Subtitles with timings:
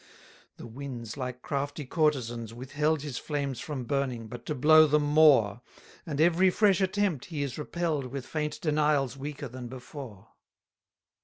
[0.57, 5.03] 221 The winds, like crafty courtesans, withheld His flames from burning, but to blow them
[5.03, 5.61] more:
[6.07, 10.29] And every fresh attempt he is repell'd With faint denials weaker than before.